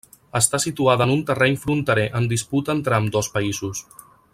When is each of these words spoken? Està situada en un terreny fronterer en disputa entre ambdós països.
Està 0.37 0.59
situada 0.63 1.07
en 1.09 1.13
un 1.17 1.21
terreny 1.27 1.59
fronterer 1.67 2.07
en 2.21 2.27
disputa 2.35 2.77
entre 2.79 3.01
ambdós 3.01 3.31
països. 3.39 3.87